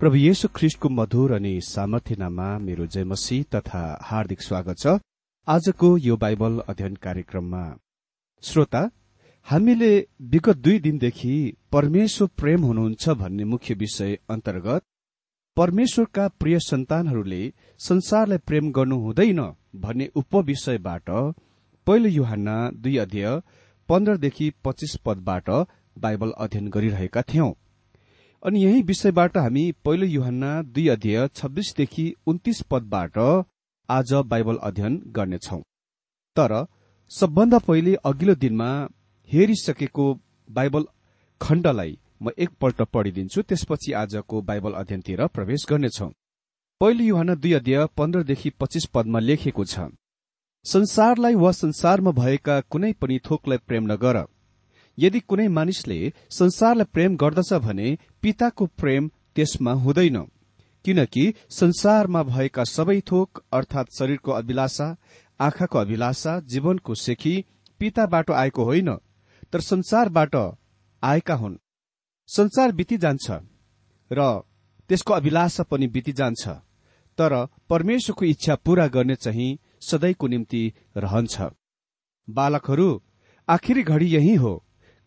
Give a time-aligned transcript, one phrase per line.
[0.00, 4.94] प्रभु येशु ख्रिष्टको मधुर अनि सामर्थ्यनामा मेरो जयमसी तथा हार्दिक स्वागत छ।
[5.48, 7.64] आजको यो बाइबल अध्ययन कार्यक्रममा
[8.42, 8.82] श्रोता
[9.48, 9.92] हामीले
[10.32, 11.34] विगत दुई दिनदेखि
[11.72, 14.82] परमेश्वर प्रेम हुनुहुन्छ भन्ने मुख्य विषय अन्तर्गत
[15.56, 17.42] परमेश्वरका प्रिय सन्तानहरूले
[17.80, 19.40] संसारलाई प्रेम गर्नु हुँदैन
[19.84, 21.10] भन्ने उपविषयबाट
[21.86, 23.40] पहिलो युहान्ना दुई अध्यय
[23.88, 25.50] पन्ध्रदेखि पच्चिस पदबाट
[25.98, 27.52] बाइबल अध्ययन गरिरहेका थियौं।
[28.42, 33.18] अनि यही विषयबाट हामी पहिलो युहन्ना दुई अध्यय छब्बीसदेखि उन्तिस पदबाट
[33.88, 35.58] आज बाइबल अध्ययन गर्नेछौ।
[36.36, 36.54] तर
[37.10, 38.70] सबभन्दा पहिले अघिल्लो दिनमा
[39.30, 40.06] हेरिसकेको
[40.48, 40.86] बाइबल
[41.40, 41.92] खण्डलाई
[42.22, 46.08] म एकपल्ट पढिदिन्छु त्यसपछि आजको बाइबल अध्ययनतिर प्रवेश गर्नेछौ।
[46.80, 49.88] पहिलो युहान दुई अध्यय पन्ध्रदेखि पच्चिस पदमा लेखेको छ
[50.64, 54.24] संसारलाई वा संसारमा भएका कुनै पनि थोकलाई प्रेम नगर
[55.00, 60.18] यदि कुनै मानिसले संसारलाई प्रेम गर्दछ भने पिताको प्रेम त्यसमा हुँदैन
[60.84, 64.96] किनकि संसारमा भएका सबै थोक अर्थात शरीरको अभिलाषा
[65.40, 67.34] आँखाको अभिलाषा जीवनको सेखी
[67.78, 68.94] पिताबाट आएको होइन
[69.52, 70.36] तर संसारबाट
[71.02, 71.56] आएका हुन्।
[72.28, 73.30] संसार बिति जान्छ
[74.10, 74.42] र
[74.88, 76.48] त्यसको अभिलाषा पनि बिति जान्छ
[77.18, 77.34] तर
[77.68, 80.62] परमेश्वरको इच्छा पूरा गर्ने चाहिँ सदैको निम्ति
[80.96, 81.40] रहन्छ।
[82.28, 83.02] बालकहरू
[83.48, 84.52] आखिरी घड़ी यही हो।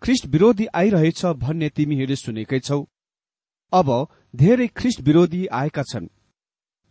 [0.04, 2.80] ख्रिस्ट विरोधी आइरहेछ भन्ने तिमीहरूले सुनेकै छौ।
[3.74, 3.90] अब
[4.36, 6.08] धेरै ख्रिस्ट विरोधी आएका छन्।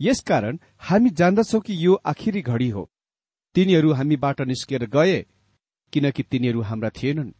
[0.00, 2.88] यसकारण हामी जान्दछौ कि यो आखिरी घड़ी हो।
[3.54, 5.18] तिनीहरू हामीबाट निस्केर गए
[5.92, 7.30] किनकि तिनीहरू हाम्रा थिएनन्।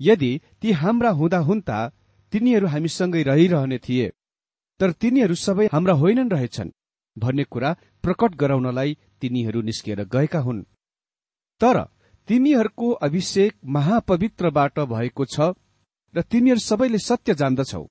[0.00, 1.78] यदि ती हाम्रा हुँदा हुन्ता
[2.32, 4.08] तिनीहरू हामीसँगै रहिरहने थिए
[4.80, 6.76] तर तिनीहरू सबै हाम्रा होइनन् रहेछन्
[7.16, 10.66] भन्ने कुरा प्रकट गराउनलाई तिनीहरू निस्किएर गएका हुन्।
[11.60, 11.76] तर
[12.30, 15.46] तिमीहरूको अभिषेक महापवित्रबाट भएको छ
[16.14, 17.82] र तिमीहरू सबैले सत्य जान्दछौ।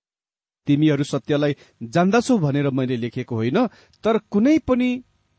[0.68, 3.58] तिमीहरू सत्यलाई जान्दछौ भनेर मैले लेखेको होइन
[4.04, 4.90] तर कुनै पनि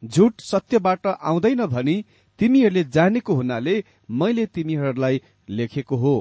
[0.04, 1.94] झुट सत्यबाट आउँदैन भनी
[2.38, 3.74] तिमीहरूले जानेको हुनाले
[4.10, 6.14] मैले तिमीहरूलाई लेखेको हो।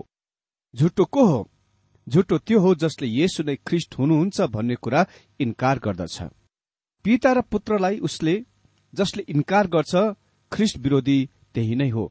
[0.74, 1.42] झुटो को हो?
[2.08, 5.06] झुटो त्यो हो जसले येसु नै ख्रिस्ट हुनुहुन्छ भन्ने कुरा
[5.40, 6.22] इन्कार गर्दछ।
[7.06, 8.36] पिता र पुत्रलाई उसले
[8.94, 9.96] जसले इन्कार गर्छ
[10.52, 11.20] ख्रिस्ट विरोधी
[11.54, 12.06] त्यही नै हो।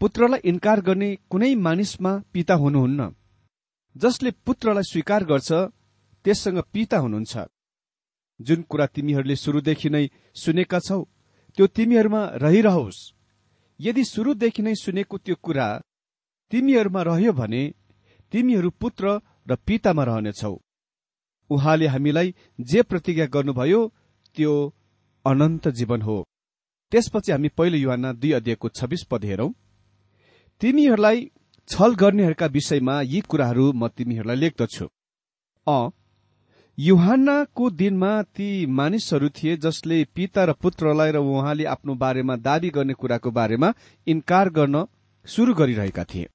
[0.00, 3.00] पुत्रलाई इन्कार गर्ने कुनै मानिसमा पिता हुनुहुन्न।
[3.96, 5.50] जसले पुत्रलाई स्वीकार गर्छ
[6.24, 7.34] त्यससँग पिता हुनुहुन्छ।
[8.40, 10.04] जुन कुरा तिमीहरूले सुरुदेखि नै
[10.34, 11.00] सुनेका छौ
[11.56, 12.98] त्यो तिमीहरूमा रहिरहोस्।
[13.80, 15.68] यदि सुरुदेखि नै सुनेको त्यो कुरा
[16.52, 17.62] तिमीहरूमा रह्यो भने
[18.32, 20.54] तिमीहरू पुत्र र पितामा रहनेछौ।
[21.50, 23.80] उहाँले हामीलाई जे प्रतिज्ञा गर्नुभयो
[24.36, 24.52] त्यो
[25.24, 26.16] अनन्त जीवन हो।
[26.92, 29.50] त्यसपछि हामी पहिलो युवाना दुई अध्ययको छब्बिस पद हेरौं।
[30.60, 31.30] तिमीहरूलाई
[31.68, 34.86] छल गर्नेहरूका विषयमा यी कुराहरू म तिमीहरूलाई लेख्दछु।
[35.66, 35.78] अ
[36.78, 42.94] युहानको दिनमा ती मानिसहरू थिए जसले पिता र पुत्रलाई र उहाँले आफ्नो बारेमा दावी गर्ने
[42.94, 43.72] कुराको बारेमा
[44.06, 44.84] इन्कार गर्न
[45.26, 46.28] शुरू गरिरहेका थिए।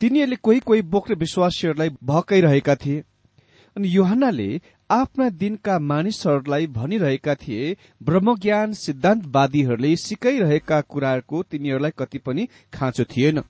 [0.00, 3.04] तिनीहरूले कोही कोही बोक्रे विश्वासीहरूलाई भकाइरहेका थिए।
[3.76, 4.48] अनि युहानले
[4.90, 13.42] आफ्ना दिनका मानिसहरूलाई भनिरहेका थिए ब्रह्मज्ञान सिद्धान्तवादीहरूले सिकाइरहेका कुराको तिनीहरूलाई कति पनि खाँचो थिएन।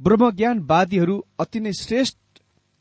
[0.00, 2.18] ब्रह्मज्ञानवादीहरू अति नै श्रेष्ठ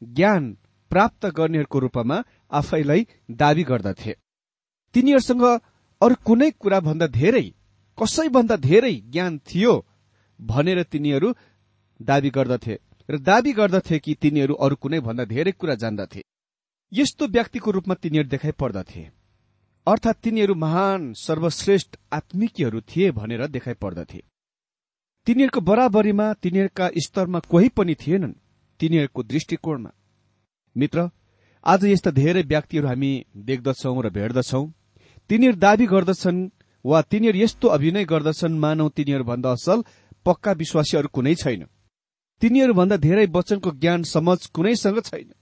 [0.02, 0.52] ज्ञान
[0.92, 4.14] प्राप्त गर्नेहरूको रूपमा आफैलाई दावी गर्दथे।
[4.96, 5.44] तिनीहरूसँग
[6.02, 7.46] अरू कुनै कुरा भन्दा धेरै
[7.98, 9.74] कसैभन्दा धेरै ज्ञान थियो
[10.40, 11.34] भनेर तिनीहरू
[12.00, 12.80] दावी गर्दथे
[13.10, 16.22] र दावी गर्दथे कि तिनीहरू अरू कुनै भन्दा धेरै कुरा जान्दथे।
[16.96, 19.02] यस्तो व्यक्तिको रूपमा तिनीहरू देखाइ पर्दथे।
[19.88, 24.24] अर्थात् तिनीहरू महान सर्वश्रेष्ठ आत्मिकीहरू थिए भनेर देखाइ पर्दथे।
[25.28, 28.34] तिनीहरूको बराबरीमा तिनीहरूका स्तरमा कोही पनि थिएनन्
[28.80, 29.92] तिनीहरूको दृष्टिकोणमा।
[30.78, 31.10] मित्र
[31.64, 34.64] आज यस्ता धेरै व्यक्तिहरू हामी देख्दछौ र भेट्दछौ।
[35.30, 36.50] तिनीहरू दावी गर्दछन्
[36.86, 39.84] वा तिनीहरू यस्तो अभिनय गर्दछन् मानौ तिनीहरूभन्दा असल
[40.26, 41.66] पक्का विश्वासीहरू कुनै छैन।
[42.42, 45.34] तिनीहरूभन्दा धेरै वचनको ज्ञान समझ कुनैसँग छैन।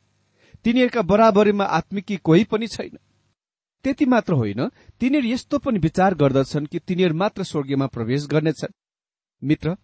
[0.66, 2.98] तिनीहरूका बराबरीमा आत्मिकी कोही पनि छैन।
[3.86, 4.68] त्यति मात्र होइन
[5.00, 8.74] तिनीहरू यस्तो पनि विचार गर्दछन् कि तिनीहरू मात्र स्वर्गीयमा प्रवेश गर्नेछन्।
[9.42, 9.76] मित्र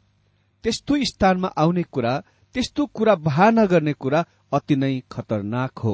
[0.63, 2.13] त्यस्तो स्थानमा आउने कुरा
[2.55, 5.93] त्यस्तो कुरा बहाना गर्ने कुरा अति नै खतरनाक हो।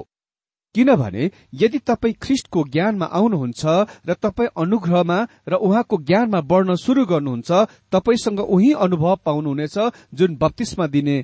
[0.75, 3.63] किनभने यदि तपाईँ ख्रिस्टको ज्ञानमा आउनुहुन्छ
[4.07, 7.51] र तपाईँ अनुग्रहमा र उहाँको ज्ञानमा बढ्न शुरू गर्नुहुन्छ
[7.91, 9.77] तपाईँसँग उही अनुभव पाउनुहुनेछ
[10.13, 11.17] जुन बत्तीसमा दिने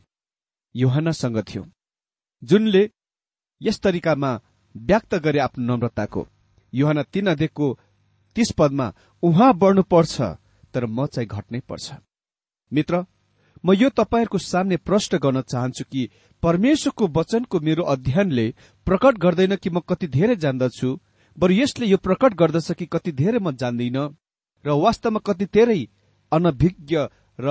[0.75, 1.63] युहानसँग थियो।
[2.43, 2.83] जुनले
[3.61, 4.31] यस तरिकामा
[4.75, 6.27] व्यक्त गरे आफ्नो नम्रताको।
[6.73, 7.67] युहान तीन अध्ययको
[8.35, 8.87] तीस पदमा
[9.23, 10.21] उहाँ बढ्नुपर्छ
[10.73, 11.91] तर म चाहिँ घट्नै पर्छ।
[12.71, 13.05] मित्र
[13.63, 16.09] म यो तपाईँहरूको सामने प्रश्न गर्न चाहन्छु कि
[16.43, 18.47] परमेश्वरको वचनको मेरो अध्ययनले
[18.87, 20.89] प्रकट गर्दैन कि म कति धेरै जान्दछु
[21.37, 23.97] बरु यसले यो प्रकट गर्दछ कि कति धेरै म जान्दिन
[24.65, 25.81] र वास्तवमा कति धेरै
[26.31, 26.97] अनभिज्ञ
[27.39, 27.47] र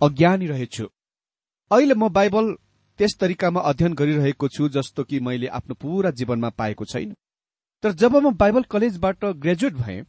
[0.00, 0.84] अज्ञानी रहेछु।
[1.70, 2.54] अहिले म बाइबल
[2.98, 7.14] त्यस तरिकामा अध्ययन गरिरहेको छु जस्तो कि मैले आफ्नो पूरा जीवनमा पाएको छैन।
[7.84, 10.04] तर जब म बाइबल कलेजबाट ग्रेजुएट भएँ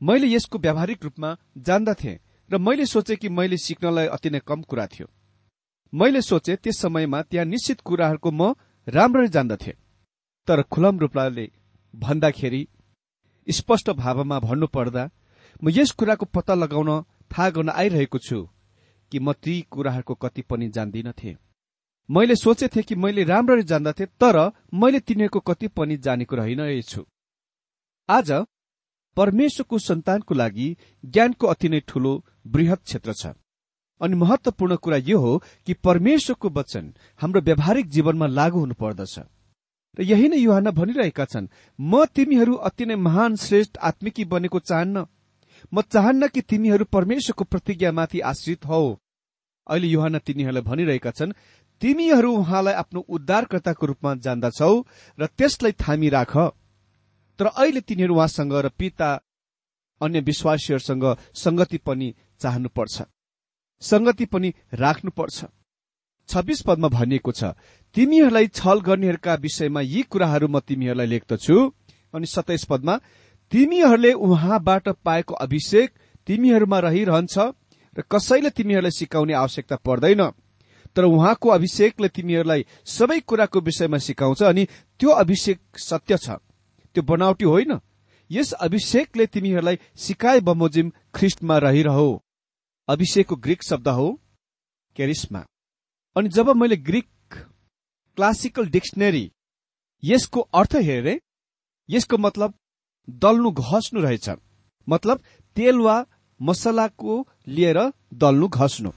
[0.00, 2.18] मैले यसको व्यावहारिक रूपमा जान्दथे
[2.50, 5.06] र मैले सोचे कि मैले सिक्नलाई अति नै कम कुरा थियो।
[5.92, 8.52] मैले सोचे त्यस समयमा त्यहाँ निश्चित कुराहरूको म
[8.86, 9.72] राम्ररी जान्दथे।
[10.48, 11.46] तर खुलम रूपले
[11.94, 12.66] भन्दाखेरि
[13.48, 15.08] स्पष्ट भावमा भन्नुपर्दा
[15.62, 16.90] म यस कुराको पत्ता लगाउन
[17.30, 18.42] थाहा गर्न आइरहेको छु
[19.12, 21.36] कि म ती कुराहरूको कति पनि जान्दिनथे।
[22.08, 24.36] मैले सोचेथे कि मैले राम्ररी जान्दथे तर
[24.74, 27.04] मैले तिनीहरूको कति पनि जानेको रहेनछु।
[28.08, 28.30] आज
[29.16, 32.12] परमेश्वरको सन्तानको लागि ज्ञानको अति नै ठूलो
[32.46, 33.26] वृहत क्षेत्र छ।
[34.00, 39.18] अनि महत्वपूर्ण कुरा यो हो कि परमेश्वरको वचन हाम्रो व्यावहारिक जीवनमा लागू हुनु पर्दछ।
[39.98, 45.06] र यही नै युहान भनिरहेका छन् म तिमीहरू अति नै महान श्रेष्ठ आत्मिकी बनेको चाहन्न।
[45.72, 48.98] म चाहन्न कि तिमीहरू परमेश्वरको प्रतिज्ञामाथि आश्रित हौ।
[49.66, 51.32] अहिले युहान तिनीहरूलाई भनिरहेका छन्
[51.82, 54.74] तिमीहरू उहाँलाई आफ्नो उद्धारकर्ताको रूपमा जान्दछौ
[55.18, 56.36] र त्यसलाई थामी राख।
[57.38, 59.08] तर अहिले तिनीहरू उहाँसँग र पिता
[60.00, 63.02] अन्य विश्वासीहरूसँग संगति पनि चाहनुपर्छ।
[63.82, 65.44] संगति पनि राख्नुपर्छ।
[66.28, 67.44] छब्बीस पदमा भनिएको छ
[67.94, 71.56] तिमीहरूलाई छल गर्नेहरूका विषयमा यी कुराहरू म तिमीहरूलाई लेख्दछु।
[72.14, 72.94] अनि सत्ताइस पदमा
[73.52, 75.90] तिमीहरूले उहाँबाट पाएको अभिषेक
[76.26, 77.38] तिमीहरूमा रहिरहन्छ
[77.96, 80.22] र कसैले तिमीहरूलाई सिकाउने आवश्यकता पर्दैन।
[80.96, 84.64] तर उहाँको अभिषेकले तिमीहरूलाई सबै कुराको विषयमा सिकाउँछ अनि
[85.00, 86.36] त्यो अभिषेक सत्य छ।
[86.94, 87.78] त्यो बनावटी होइन।
[88.30, 91.98] यस अभिषेकले तिमीहरूलाई सिकाए बमोजिम ख्रिस्टमा रहिरह।
[92.88, 94.08] अभिषेकको ग्रिक शब्द हो
[94.96, 95.44] क्यारिस्मा
[96.16, 97.08] अनि जब मैले ग्रिक
[98.18, 99.30] क्लासिकल डिक्सनरी
[100.02, 101.20] यसको अर्थ हेरे
[101.88, 102.54] यसको मतलब
[103.08, 104.28] दल्नु घस्नु रहेछ।
[104.88, 105.20] मतलब
[105.56, 105.94] तेल वा
[106.40, 107.14] मसलाको
[107.48, 107.78] लिएर
[108.14, 108.90] दल्नु घस्नु।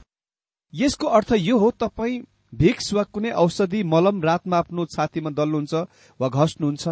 [0.76, 2.24] यसको अर्थ यो हो तपाईँ
[2.56, 5.74] भिक्स वा कुनै औषधि मलम रातमा आफ्नो छातीमा दल्नुहुन्छ
[6.20, 6.88] वा घस्नुहुन्छ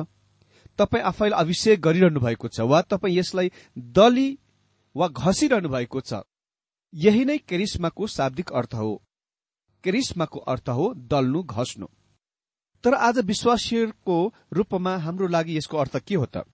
[0.79, 4.29] तपाईँ आफैलाई अभिषेक गरिरहनु भएको छ वा तपाईँ यसलाई दली
[4.95, 6.21] वा घसिरहनु भएको छ।
[6.93, 9.01] यही नै केरिस्माको शाब्दिक अर्थ हो।
[9.83, 11.87] केरिस्माको अर्थ हो दल्नु घस्नु।
[12.83, 14.17] तर आज विश्वासीहरूको
[14.53, 16.45] रूपमा हाम्रो लागि यसको अर्थ के हो त?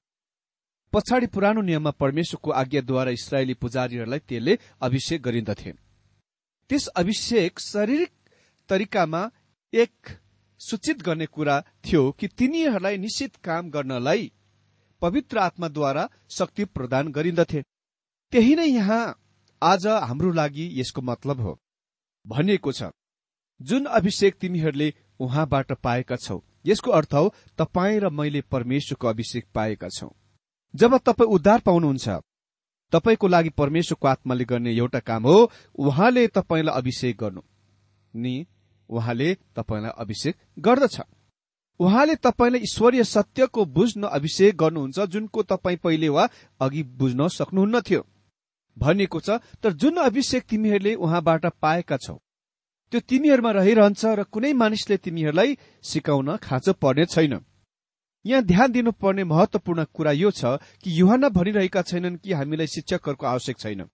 [0.94, 5.89] पछाडि पुरानो नियममा परमेश्वरको आज्ञाद्वारा इसरायली पुजारीहरूलाई तेलले अभिषेक गरिन्दथे।
[6.70, 8.12] त्यस अभिषेक शारीरिक
[8.70, 9.22] तरिकामा
[9.74, 10.18] एक
[10.62, 14.32] सूचित गर्ने कुरा थियो कि तिनीहरूलाई निश्चित काम गर्नलाई
[15.02, 17.62] पवित्र आत्माद्वारा शक्ति प्रदान गरिन्दथे।
[18.34, 19.02] त्यही नै यहाँ
[19.62, 21.58] आज हाम्रो लागि यसको मतलब हो।
[22.26, 22.92] भनिएको छ
[23.62, 29.90] जुन अभिषेक तिमीहरूले उहाँबाट पाएका छौ यसको अर्थ हो तपाईँ र मैले परमेश्वरको अभिषेक पाएका
[29.90, 30.10] छौ।
[30.74, 32.10] जब तपाईँ उद्धार पाउनुहुन्छ
[32.92, 37.42] तपाईँको लागि परमेश्वरको आत्माले गर्ने एउटा काम हो उहाँले तपाईँलाई अभिषेक गर्नु।
[38.14, 38.46] नि
[38.90, 41.02] उहाँले तपाईँलाई अभिषेक गर्दछ।
[41.80, 46.30] उहाँले तपाईँलाई ईश्वरीय सत्यको बुझ्न अभिषेक गर्नुहुन्छ जुनको तपाईँ पहिले वा
[46.60, 48.06] अघि बुझ्न सक्नुहुन्न थियो
[48.78, 49.30] भनिएको छ
[49.64, 52.18] तर जुन अभिषेक तिमीहरूले उहाँबाट पाएका छौ
[52.92, 57.34] त्यो तिमीहरूमा रहिरहन्छ र कुनै मानिसले तिमीहरूलाई सिकाउन खाँचो पर्ने छैन।
[58.26, 63.58] यहाँ ध्यान दिनुपर्ने महत्वपूर्ण कुरा यो छ कि युहान भनिरहेका छैनन् कि हामीलाई शिक्षकहरूको आवश्यक
[63.60, 63.86] छैन।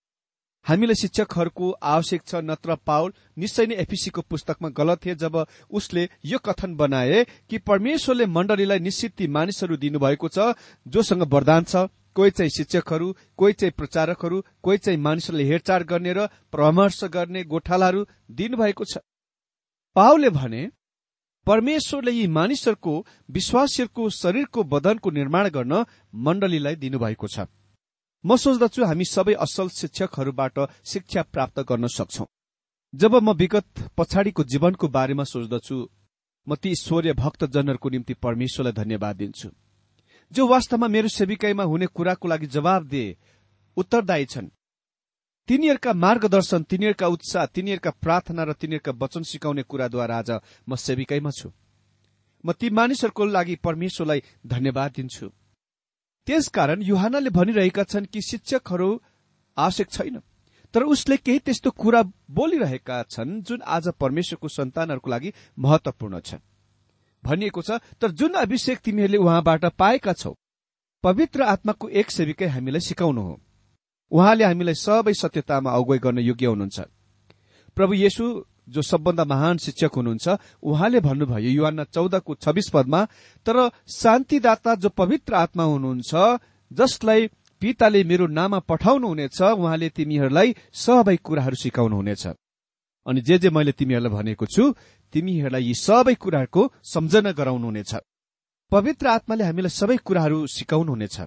[0.65, 5.35] हामीलाई शिक्षकहरूको आवश्यक छ नत्र पाउल निश्चय नै एफिसीको पुस्तकमा गलत थिए जब
[5.69, 10.53] उसले यो कथन बनाए कि परमेश्वरले मण्डलीलाई निश्चित ती मानिसहरू दिनुभएको छ
[10.87, 16.27] जोसँग वरदान छ कोही चाहिँ शिक्षकहरू कोही चाहिँ प्रचारकहरू कोही चाहिँ मानिसहरूले हेरचाह गर्ने र
[16.51, 18.97] परामर्श गर्ने गोठालाहरू दिनुभएको छ।
[19.95, 20.61] पावलले भने
[21.47, 22.93] परमेश्वरले यी मानिसहरूको
[23.29, 25.83] विश्वासीहरूको शरीरको बदनको निर्माण गर्न
[26.17, 27.45] मण्डलीलाई दिनुभएको छ।
[28.25, 32.25] म सोच्दछु हामी सबै असल शिक्षकहरूबाट शिक्षा प्राप्त गर्न सक्छौ।
[32.93, 35.77] जब म विगत पछाडिको जीवनको बारेमा सोच्दछु
[36.47, 39.49] म ती ईश्वरीय भक्तजनहरूको निम्ति परमेश्वरलाई धन्यवाद दिन्छु।
[40.31, 43.17] जो वास्तवमा मेरो सेविकाईमा हुने कुराको लागि जवाब दिए
[43.77, 44.49] उत्तरदायी छन्।
[45.49, 50.31] तिनीहरूका मार्गदर्शन तिनीहरूका उत्साह तिनीहरूका प्रार्थना र तिनीहरूका वचन सिकाउने कुराद्वारा आज
[50.67, 51.49] म सेविकैमा छु।
[52.43, 55.29] म ती मानिसहरूको लागि परमेश्वरलाई धन्यवाद दिन्छु।
[56.27, 58.89] त्यसकारण युहानले भनिरहेका छन् कि शिक्षकहरू
[59.57, 60.17] आवश्यक छैन
[60.73, 66.41] तर उसले केही त्यस्तो कुरा बोलिरहेका छन् जुन आज परमेश्वरको सन्तानहरूको लागि महत्वपूर्ण छ।
[67.23, 70.33] भनिएको छ तर जुन अभिषेक तिमीहरूले उहाँबाट पाएका छौ
[71.03, 73.35] पवित्र आत्माको एक सेविकै हामीलाई सिकाउनु हो।
[74.11, 76.79] उहाँले हामीलाई सबै सत्यतामा अगुवाई गर्न योग्य हुनुहुन्छ।
[77.77, 78.25] प्रभु येशु
[78.69, 80.27] जो सबभन्दा महान शिक्षक हुनुहुन्छ
[80.63, 83.01] उहाँले भन्नुभयो युवान चौधको छब्बीस पदमा
[83.45, 83.57] तर
[83.93, 86.11] शान्तिदाता जो पवित्र आत्मा हुनुहुन्छ
[86.71, 87.27] जसलाई
[87.61, 92.25] पिताले मेरो नाममा पठाउनुहुनेछ उहाँले तिमीहरूलाई सबै कुराहरू सिकाउनुहुनेछ।
[93.05, 94.63] अनि जे जे मैले तिमीहरूलाई भनेको छु
[95.13, 97.91] तिमीहरूलाई यी सबै कुराहरूको सम्झना गराउनुहुनेछ।
[98.71, 101.17] पवित्र आत्माले हामीलाई सबै कुराहरू सिकाउनुहुनेछ।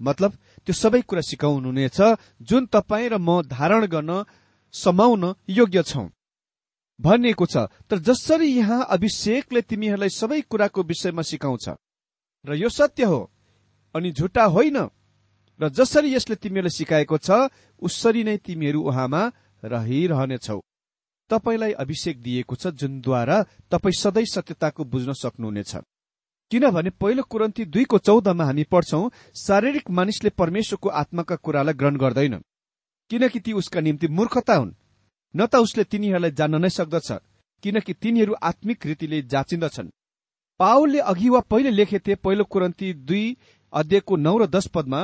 [0.00, 0.32] मतलब
[0.66, 1.98] त्यो सबै कुरा सिकाउनुहुनेछ
[2.42, 4.12] जुन तपाईँ र म धारण गर्न
[4.74, 6.06] समाउन योग्य छौं।
[6.98, 7.56] भनिएको छ
[7.88, 11.66] तर जसरी यहाँ अभिषेकले तिमीहरूलाई सबै कुराको विषयमा सिकाउँछ
[12.44, 13.20] र यो सत्य हो
[13.94, 14.78] अनि झुटा होइन
[15.60, 17.48] र जसरी यसले तिमीहरूलाई सिकाएको छ
[17.82, 19.22] उसरी नै तिमीहरू उहाँमा
[19.62, 20.60] रहिरहनेछौ।
[21.30, 23.36] तपाईँलाई अभिषेक दिएको छ जुनद्वारा
[23.70, 25.72] तपाईँ सधैँ सत्यताको बुझ्न सक्नुहुनेछ।
[26.50, 32.34] किनभने पहिलो कुरन्ती दुईको चौधमा हामी पढ्छौं शारीरिक मानिसले परमेश्वरको आत्माका कुरालाई ग्रहण गर्दैन।
[33.10, 34.74] किनकि ती उसका निम्ति मूर्खता हुन्।
[35.34, 37.10] न त उसले तिनीहरूलाई जान्न नै सक्दछ
[37.62, 39.90] किनकि तिनीहरू आत्मिक रीतिले जाँचिन्दछन्।
[40.60, 43.36] पावलले अघि वा पहिले लेखेथे पहिलो कुरन्ती दुई
[43.72, 45.02] अध्ययको नौ र दश पदमा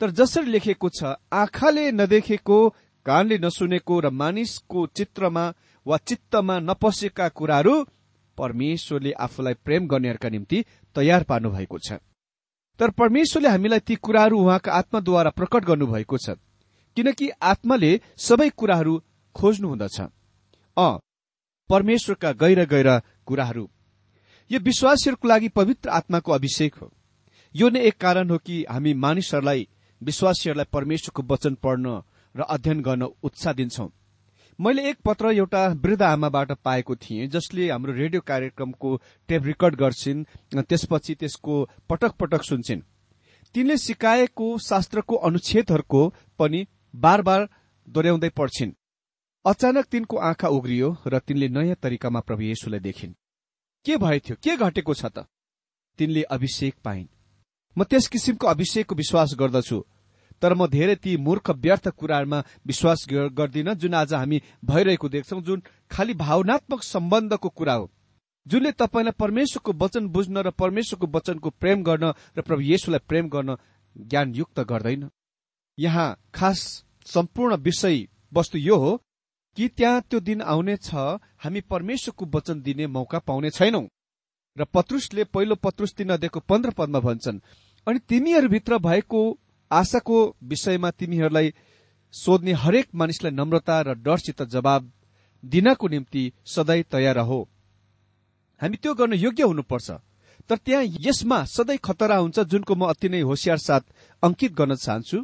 [0.00, 2.58] तर जसरी लेखेको छ आँखाले नदेखेको
[3.06, 5.44] कानले नसुनेको र मानिसको चित्रमा
[5.86, 7.74] वा चित्तमा नपसेका कुराहरू
[8.38, 10.64] परमेश्वरले आफूलाई प्रेम गर्नेहरूका निम्ति
[10.96, 11.98] तयार पार्नु भएको छ।
[12.80, 16.36] तर परमेश्वरले हामीलाई ती कुराहरू उहाँका आत्माद्वारा प्रकट गर्नुभएको छ
[16.96, 18.94] किनकि आत्माले सबै कुराहरू
[19.36, 20.88] खोज्नु हुँदछ अ
[21.70, 22.88] परमेश्वरका गहिर गहिर
[23.26, 23.68] कुराहरू।
[24.50, 26.90] यो विश्वासीहरूको लागि पवित्र आत्माको अभिषेक हो।
[27.54, 29.68] यो नै एक कारण हो कि हामी मानिसहरूलाई
[30.00, 32.02] विश्वासीहरूलाई परमेश्वरको वचन पढ्न
[32.34, 33.88] र अध्ययन गर्न उत्साह दिन्छौं।
[34.60, 38.96] मैले एक पत्र एउटा वृद्ध आमाबाट पाएको थिएँ जसले हाम्रो रेडियो कार्यक्रमको
[39.28, 41.54] टेप रेकर्ड गर्छिन् त्यसपछि त्यसको
[41.90, 42.80] पटक पटक सुन्छन्।
[43.54, 46.02] तिनले सिकाएको शास्त्रको अनुच्छेदहरूको
[46.38, 47.48] पनि बार बार
[47.88, 48.72] दोहोऱ्याउँदै पढ्छिन्।
[49.44, 53.14] अचानक तिनको आँखा उग्रियो र तिनले नयाँ तरिकामा प्रभु येशुलाई देखिन्।
[53.86, 54.36] के भएथ्यो?
[54.42, 55.26] के घटेको छ त?
[55.98, 57.06] तिनले अभिषेक पाइन्।
[57.76, 59.78] म त्यस किसिमको अभिषेकको विश्वास गर्दछु।
[60.42, 65.62] तर म धेरै ती मूर्ख व्यर्थ कुराहरूमा विश्वास गर्दिन जुन आज हामी भइरहेको देख्छौं जुन
[65.90, 67.90] खालि भावनात्मक सम्बन्धको कुरा हो।
[68.46, 73.56] जुनले तपाईँलाई परमेश्वरको वचन बुझ्न र परमेश्वरको वचनको प्रेम गर्न र प्रभु येशुलाई प्रेम गर्न
[73.96, 75.08] ज्ञानयुक्त गर्दैन।
[75.78, 76.62] यहाँ खास
[77.06, 78.96] सम्पूर्ण विषय वस्तु यो हो
[79.56, 83.82] कि त्यहाँ त्यो दिन आउनेछ हामी परमेश्वरको वचन दिने मौका पाउने छैनौ।
[84.56, 87.38] र पत्रुसले पहिलो पत्रुस तीन अध्ययको पन्ध्र पदमा भन्छन्
[87.86, 89.20] अनि तिमीहरूभित्र भएको
[89.70, 91.52] आशाको विषयमा तिमीहरूलाई
[92.14, 94.90] सोध्ने हरेक मानिसलाई नम्रता र डरसित जवाब
[95.42, 97.40] दिनको निम्ति सधैँ तयार हो
[98.60, 99.90] हामी त्यो गर्न योग्य हुनुपर्छ।
[100.50, 103.80] तर त्यहाँ यसमा सधैँ खतरा हुन्छ जुनको म अति नै होसियार साथ
[104.22, 105.18] अंकित गर्न चाहन्छु।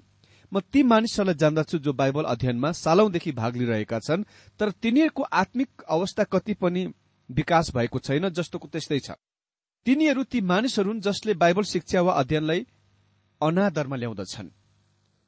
[0.52, 4.24] म ती मानिसहरूलाई जान्दछु जो बाइबल अध्ययनमा सालौंदेखि भाग लिइरहेका छन्
[4.60, 6.86] तर तिनीहरूको आत्मिक अवस्था कति पनि
[7.30, 9.10] विकास भएको छैन जस्तोको त्यस्तै छ।
[9.86, 12.66] तिनीहरू ती मानिसहरू जसले बाइबल शिक्षा वा अध्ययनलाई
[13.44, 14.48] अनादरमा ल्याउँदछन्।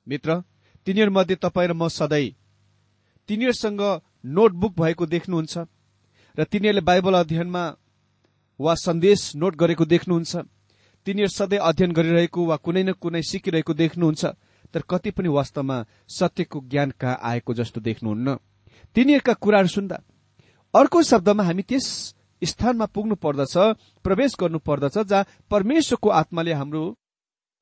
[0.06, 0.40] मित्र
[0.86, 2.34] तिनीहरूमध्ये तपाईँ र म सधैँ
[3.28, 3.82] तिनीहरूसँग
[4.26, 5.54] नोटबुक भएको देख्नुहुन्छ
[6.38, 7.64] र तिनीहरूले बाइबल अध्ययनमा
[8.60, 10.36] वा सन्देश नोट गरेको देख्नुहुन्छ
[11.06, 14.24] तिनीहरू सधैँ अध्ययन गरिरहेको वा कुनै न कुनै सिकिरहेको देख्नुहुन्छ
[14.74, 15.76] तर कति पनि वास्तवमा
[16.08, 18.36] सत्यको ज्ञान कहाँ आएको जस्तो देख्नुहुन्न।
[18.96, 19.96] तिनीहरूका कुराहरू सुन्दा
[20.74, 21.86] अर्को शब्दमा हामी त्यस
[22.42, 23.54] स्थानमा पुग्नु पर्दछ
[24.04, 26.82] प्रवेश गर्नु पर्दछ जहाँ परमेश्वरको आत्माले हाम्रो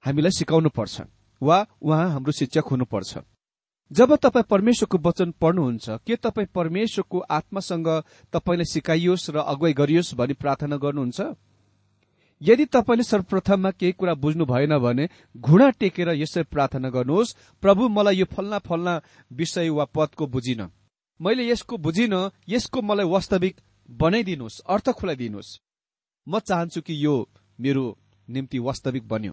[0.04, 1.00] हामीलाई सिकाउनु पर्छ
[1.42, 3.18] वा उहाँ हाम्रो शिक्षक हुनुपर्छ।
[3.90, 7.88] जब तपाईँ परमेश्वरको वचन पढ्नुहुन्छ के तपाईँ परमेश्वरको आत्मासँग
[8.32, 11.20] तपाईँलाई सिकाइयोस् र अगुवाई गरियोस् भनी प्रार्थना गर्नुहुन्छ?
[12.40, 18.16] यदि तपाईँले सर्वप्रथममा केही कुरा बुझ्नु भएन भने घुँडा टेकेर यसरी प्रार्थना गर्नुहोस् प्रभु मलाई
[18.16, 20.68] यो फल्ना फल्ना विषय वा पदको बुझिन।
[21.20, 22.14] मैले यसको बुझिन
[22.48, 25.58] यसको मलाई वास्तविक बनाइदिनुहोस् अर्थ खुलाइदिनुहोस्।
[26.26, 27.14] म चाहन्छु कि यो
[27.58, 27.84] मेरो
[28.28, 29.32] निम्ति वास्तविक बन्यो।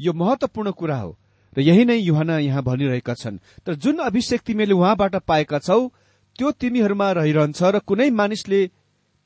[0.00, 1.18] यो महत्वपूर्ण कुरा हो।
[1.56, 5.88] र यही नै युहना यहाँ भनिरहेका छन्। तर जुन अभिषेक तिमीले उहाँबाट पाएका छौ
[6.36, 8.60] त्यो तिमीहरूमा रहिरहन्छ र कुनै मानिसले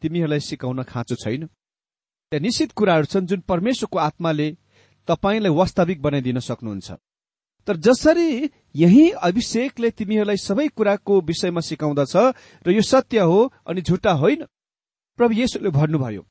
[0.02, 4.48] तिमीहरूलाई सिकाउन खाँचो छैन। त्यहाँ निश्चित कुराहरू छन् जुन परमेश्वरको आत्माले
[5.08, 6.90] तपाईँलाई वास्तविक बनाइदिन सक्नुहुन्छ।
[7.68, 12.16] तर जसरी यही अभिषेकले तिमीहरूलाई सबै कुराको विषयमा सिकाउँदछ
[12.66, 14.44] र यो सत्य हो अनि झुट्टा होइन
[15.18, 16.22] प्रभु येशुले भन्नुभयो।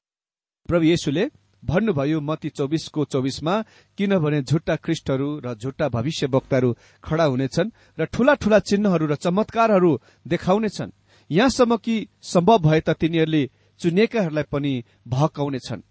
[0.69, 1.23] प्रभु येशुले
[1.65, 3.55] भन्नुभयो मती चौबिसको चौबिसमा
[3.97, 6.69] किनभने झुट्टा ख्रिस्टहरू र झुट्टा भविष्य वक्ताहरू
[7.03, 9.91] खड़ा हुनेछन् र ठूला ठूला चिन्हहरू र चमत्कारहरू
[10.27, 10.91] देखाउनेछन्।
[11.29, 13.43] यहाँसम्म कि सम्भव भए त तिनीहरूले
[13.79, 14.73] चुनिएकाहरूलाई पनि
[15.07, 15.81] भहकाउनेछन्।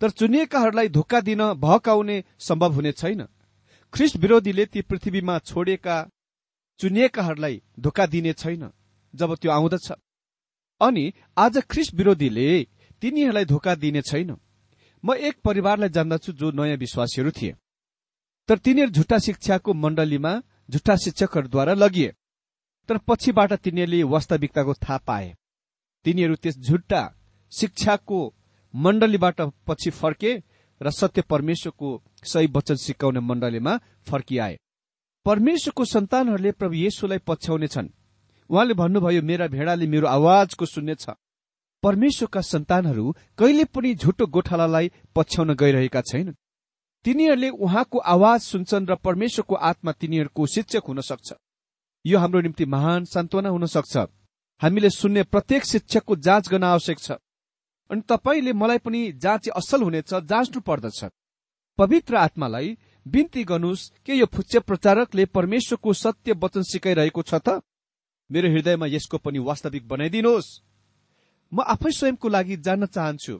[0.00, 3.26] तर चुनिएकाहरूलाई धोका दिन भहकाउने सम्भव हुने छैन।
[3.92, 5.96] ख्रिस्ट विरोधीले ती पृथ्वीमा छोडेका
[6.80, 8.70] चुनिएकाहरूलाई धोका दिने छैन
[9.14, 9.92] जब त्यो आउँदछ।
[10.80, 12.48] अनि आज ख्रिस्ट विरोधीले
[13.02, 14.30] तिनीहरूलाई धोका दिने छैन।
[15.04, 17.54] म एक परिवारलाई जान्दछु जो नयाँ विश्वासीहरू थिए।
[18.48, 20.32] तर तिनीहरू झुट्टा शिक्षाको मण्डलीमा
[20.70, 22.12] झुट्टा शिक्षकहरूद्वारा लगिए।
[22.88, 25.34] तर पछिबाट तिनीहरूले वास्तविकताको थाहा पाए।
[26.04, 27.02] तिनीहरू त्यस झुट्टा
[27.52, 28.18] शिक्षाको
[28.74, 30.32] मण्डलीबाट पछि फर्के
[30.80, 31.88] र सत्य परमेश्वरको
[32.24, 34.58] सही वचन सिकाउने मण्डलीमा फर्किआए।
[35.26, 37.88] परमेश्वरको सन्तानहरूले प्रभु येशुलाई पछ्याउनेछन्।
[38.50, 41.06] उहाँले भन्नुभयो मेरा भेडाले मेरो आवाजको सुन्नेछ।
[41.82, 46.34] परमेश्वरका सन्तानहरू कहिले पनि झुटो गोठालालाई पछ्याउन गइरहेका छैनन्।
[47.04, 51.32] तिनीहरूले उहाँको आवाज सुन्छन् र परमेश्वरको आत्मा तिनीहरूको शिक्षक हुन सक्छ।
[52.04, 53.96] यो हाम्रो निम्ति महान सान्त्वना हुन सक्छ।
[54.60, 57.10] हामीले सुन्ने प्रत्येक शिक्षकको जाँच गर्न आवश्यक छ।
[57.90, 61.04] अनि तपाईँले मलाई पनि जाँचे असल हुनेछ जाँच्नु पर्दछ।
[61.78, 67.62] पवित्र आत्मालाई बिन्ती गर्नुहोस् के यो फुच्चे प्रचारकले परमेश्वरको सत्य वचन सिकाइरहेको छ त?
[68.30, 70.48] मेरो हृदयमा यसको पनि वास्तविक बनाइदिनुहोस्।
[71.52, 73.34] म आफै स्वयंको लागि जान्न चाहन्छु।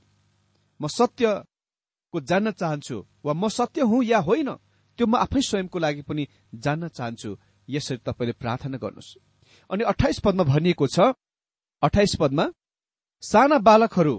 [0.81, 4.51] म सत्यको जान्न चाहन्छु वा म सत्य हुँ या होइन
[4.99, 7.31] त्यो म आफै स्वयंको लागि पनि जान्न चाहन्छु।
[7.69, 9.17] यसरी तपाईँले प्रार्थना गर्नुहोस्।
[9.71, 10.99] अनि अठाइस पदमा भनिएको छ
[11.83, 12.45] अठाइस पदमा
[13.23, 14.17] साना बालकहरू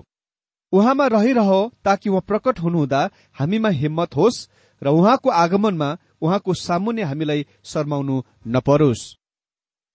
[0.74, 1.50] उहाँमा रहिरह
[1.86, 3.02] ताकि उहाँ प्रकट हुनुहुँदा
[3.40, 4.48] हामीमा हिम्मत होस्
[4.82, 5.90] र उहाँको आगमनमा
[6.22, 8.16] उहाँको सामुन्य हामीलाई शर्माउनु
[8.48, 9.02] नपरोस्।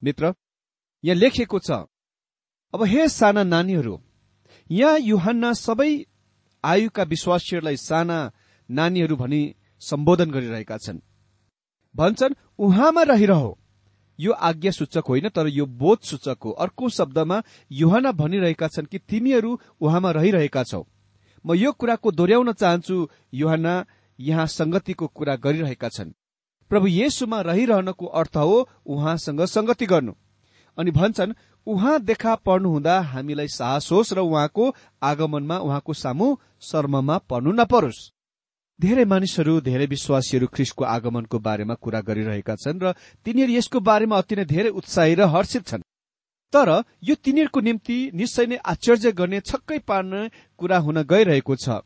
[0.03, 0.35] मित्र
[1.05, 1.71] यहाँ लेखिएको छ
[2.75, 4.01] अब हे साना नानीहरू
[4.71, 6.07] यहाँ युहान्ना सबै
[6.65, 8.33] आयुका विश्वासीहरूलाई साना
[8.71, 10.99] नानीहरू भनी सम्बोधन गरिरहेका छन्।
[11.97, 13.55] भन्छन् उहाँमा रहिरह।
[14.21, 18.99] यो आज्ञा सूचक होइन तर यो बोध सूचक हो। अर्को शब्दमा युहाना भनिरहेका छन् कि
[18.99, 20.83] तिमीहरू उहाँमा रहिरहेका छौ।
[21.47, 23.87] म यो कुराको दोहोऱ्याउन चाहन्छु युहाना
[24.21, 26.13] यहाँ संगतिको कुरा गरिरहेका छन्।
[26.69, 30.13] प्रभु येसुमा रहिरहनको अर्थ हो उहाँसँग संगति गर्नु।
[30.79, 31.33] अनि भन्छन्
[31.67, 34.65] उहाँ देखा पर्नुहुँदा हामीलाई साहस होस् र उहाँको
[35.03, 36.27] आगमनमा उहाँको सामु
[36.61, 38.11] शर्ममा पर्नु नपरोस्।
[38.81, 42.93] धेरै मानिसहरू धेरै विश्वासीहरू ख्रिसको आगमनको बारेमा कुरा गरिरहेका छन् र
[43.25, 45.87] तिनीहरू यसको बारेमा अति नै धेरै उत्साही र हर्षित छन्।
[46.53, 46.69] तर
[47.03, 50.21] यो तिनीहरूको निम्ति निश्चय नै आश्चर्य गर्ने छक्कै पार्ने
[50.59, 51.81] कुरा हुन गइरहेको छ।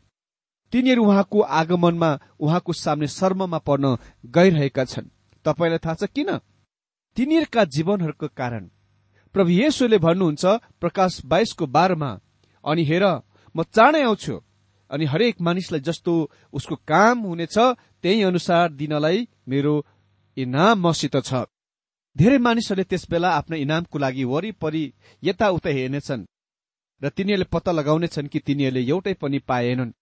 [0.72, 3.96] तिनीहरू उहाँको आगमनमा उहाँको सामने शर्ममा पर्न
[4.26, 5.12] गइरहेका छन्।
[5.44, 6.30] तपाईँलाई थाहा छ किन?
[7.16, 8.68] तिनीहरूका जीवनहरूको कारण
[9.34, 10.44] प्रभु येशुले भन्नुहुन्छ
[10.80, 12.10] प्रकाश बाइसको बाह्रमा
[12.64, 13.04] अनि हेर
[13.54, 14.34] म चाँडै आउँछु।
[14.90, 16.12] अनि हरेक मानिसलाई जस्तो
[16.52, 17.56] उसको काम हुनेछ
[18.02, 19.74] त्यही अनुसार दिनलाई मेरो
[20.36, 21.44] इनाम मसित छ।
[22.16, 24.84] धेरै मानिसहरूले त्यस बेला आफ्नो इनामको लागि वरिपरि
[25.22, 26.24] यताउता हेर्नेछन्
[27.02, 29.92] र तिनीहरूले पत्ता लगाउनेछन् कि तिनीहरूले एउटै पनि पाएनन्।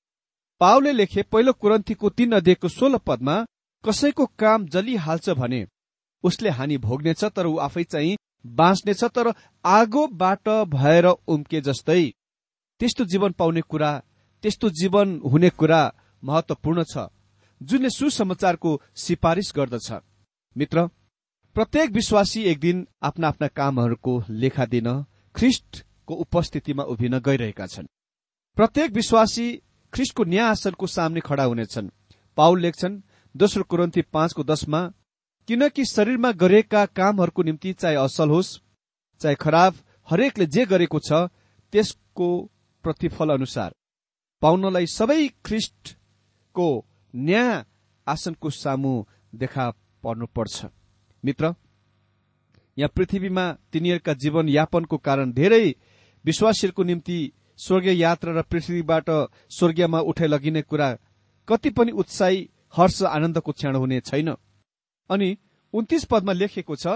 [0.60, 3.36] पावले लेखे पहिलो कुरन्थीको तीन अध्ययको सोह्र पदमा
[3.84, 5.60] कसैको काम जलिहाल्छ भने
[6.24, 8.16] उसले हानि भोग्नेछ तर ऊ आफै चाहिँ
[8.54, 9.32] बाँच्नेछ तर
[9.64, 12.02] आगोबाट भएर उम्के जस्तै।
[12.80, 13.90] त्यस्तो जीवन पाउने कुरा
[14.44, 15.80] त्यस्तो जीवन हुने कुरा
[16.22, 17.08] महत्वपूर्ण छ
[17.60, 19.92] जुनले सुसमाचारको सिफारिस गर्दछ।
[20.56, 20.86] मित्र
[21.56, 24.88] प्रत्येक विश्वासी एक दिन आफ्ना आफ्ना कामहरूको लेखा दिन
[25.34, 27.86] ख्रिस्टको उपस्थितिमा उभिन गइरहेका छन्।
[28.56, 29.46] प्रत्येक विश्वासी
[29.92, 31.90] ख्रिस्टको न्याय आसनको सामने खड़ा हुनेछन्।
[32.36, 33.00] पाउल लेख्छन्
[33.34, 34.80] दोस्रो कुरन्ती पाँचको दशमा
[35.48, 38.58] किनकि शरीरमा गरेका कामहरूको निम्ति चाहे असल होस्
[39.20, 39.74] चाहे खराब
[40.08, 41.28] हरेकले जे गरेको छ
[41.72, 42.28] त्यसको
[42.84, 43.70] प्रतिफल अनुसार
[44.42, 46.68] पाउनलाई सबै ख्रिस्टको
[47.14, 47.64] न्याय
[48.06, 48.92] आसनको सामु
[49.32, 49.70] देखा
[50.04, 50.66] पर्नुपर्छ।
[51.24, 51.54] मित्र
[52.76, 55.64] यहाँ पृथ्वीमा तिनीहरूका जीवन यापनको कारण धेरै
[56.24, 57.18] विश्वासीहरूको निम्ति
[57.58, 59.08] स्वर्गीय यात्रा र पृथ्वीबाट
[59.50, 60.88] स्वर्गीयमा उठाइ लगिने कुरा
[61.48, 64.34] कति पनि उत्साही हर्ष आनन्दको क्षण हुने छैन।
[65.10, 65.36] अनि
[65.74, 66.86] उन्तिस पदमा लेखेको छ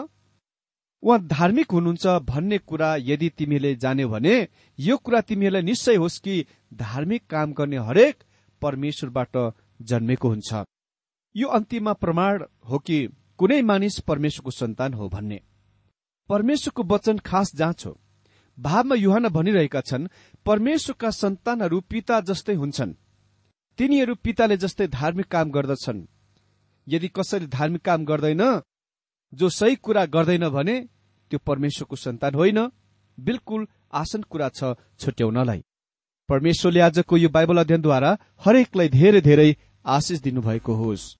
[1.03, 6.45] उहाँ धार्मिक हुनुहुन्छ भन्ने कुरा यदि तिमीले जान्यो भने यो कुरा तिमीहरूलाई निश्चय होस् कि
[6.75, 8.17] धार्मिक काम गर्ने हरेक
[8.63, 9.37] परमेश्वरबाट
[9.83, 10.65] जन्मेको हुन्छ।
[11.37, 15.41] यो अन्तिममा प्रमाण हो कि कुनै मानिस परमेश्वरको सन्तान हो भन्ने।
[16.29, 18.01] परमेश्वरको वचन खास जाँच हो।
[18.59, 20.09] भावमा युहान भनिरहेका छन्
[20.47, 22.93] परमेश्वरका सन्तानहरू पिता जस्तै हुन्छन्।
[23.79, 26.07] तिनीहरू पिताले जस्तै धार्मिक काम गर्दछन्।
[26.89, 28.43] यदि कसैले धार्मिक काम गर्दैन
[29.33, 30.81] जो सही कुरा गर्दैन भने
[31.31, 32.59] त्यो परमेश्वरको सन्तान होइन।
[33.19, 35.63] बिल्कुल आसन कुरा छ छुट्याउनलाई।
[36.29, 41.20] परमेश्वरले आजको यो बाइबल अध्ययनद्वारा हरेकलाई धेरै धेरै आशिष दिनुभएको होस्।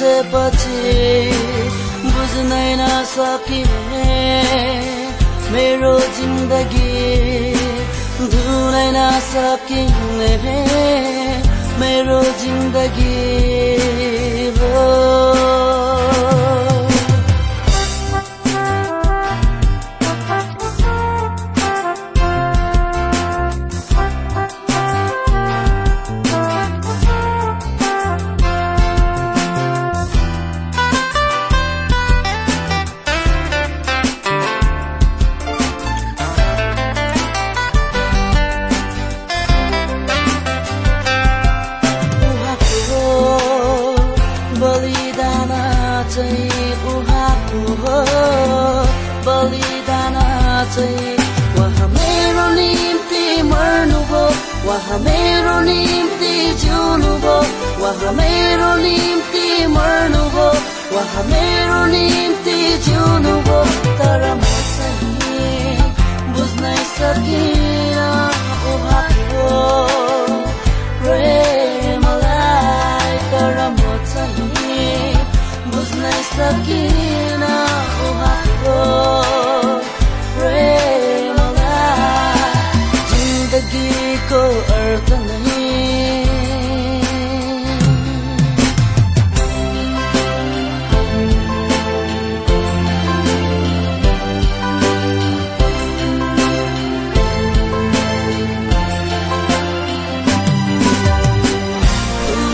[0.00, 0.92] बिर्सेपछि
[2.04, 4.04] बुझ्नै नसकिने
[5.52, 6.88] मेरो जिन्दगी
[8.32, 10.32] धुनै नसकिने
[11.80, 13.14] मेरो जिन्दगी
[14.58, 15.59] हो
[55.20, 57.36] मेरो निम्ति जिउनुभयो।
[57.84, 60.46] उहाँ मेरो निम्ति मर्नुभयो।
[60.96, 63.58] उहाँ मेरो निम्ति जिउनुभयो।
[64.00, 65.76] तर म चाहिँ
[66.32, 68.08] बुझ्नै सकिनँ
[68.72, 69.44] उहाँको
[71.02, 72.40] प्रेमलाई
[73.32, 73.80] तर म
[74.12, 75.14] चाहिँ
[75.72, 77.42] बुझ्नै सकिन
[78.08, 79.49] उहाँको
[84.30, 84.42] जिन्दगीको
[84.74, 85.58] अर्थ नै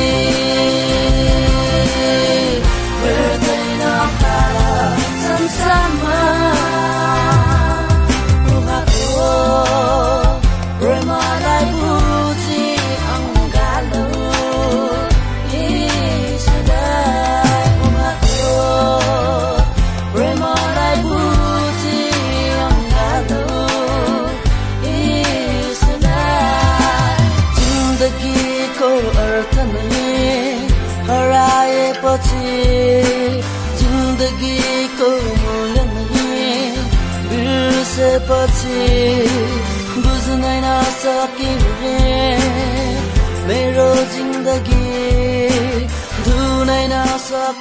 [47.32, 47.61] मेरो जिन्दगी